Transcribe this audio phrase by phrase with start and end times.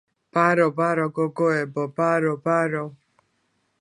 [0.35, 2.85] ბარო ბარო გოგოებო ბარო ბარო